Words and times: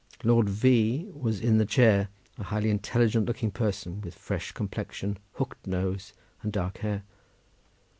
Lord 0.23 0.49
V— 0.49 1.11
was 1.13 1.39
in 1.39 1.59
the 1.59 1.65
chair, 1.67 2.07
a 2.39 2.43
highly 2.45 2.71
intelligent 2.71 3.27
looking 3.27 3.51
person, 3.51 4.01
with 4.01 4.15
fresh 4.15 4.51
complexion, 4.51 5.19
hooked 5.33 5.67
nose, 5.67 6.13
and 6.41 6.51
dark 6.51 6.79
hair. 6.79 7.03